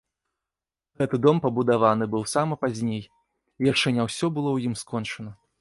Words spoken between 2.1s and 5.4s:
быў сама пазней, і яшчэ не ўсё было ў ім скончана.